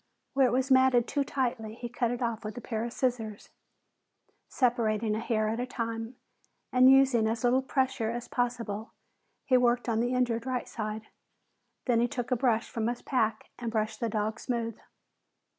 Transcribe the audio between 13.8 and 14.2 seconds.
the